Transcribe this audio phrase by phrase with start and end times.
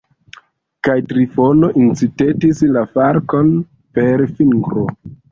[0.85, 3.51] Kaj Trifono incitetis la falkon
[3.99, 4.87] per fingro.